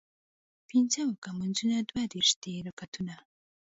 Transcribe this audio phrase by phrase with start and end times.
[0.67, 3.15] پينځۀ اوکه مونځونه دوه دېرش دي رکعتونه